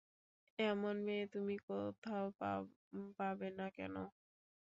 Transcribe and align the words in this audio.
এমন 0.59 0.95
মেয়ে 1.05 1.25
তুমি 1.33 1.55
কোথাও 1.67 2.25
পাবে 3.19 3.49
না 3.59 3.67
কেন? 3.77 3.95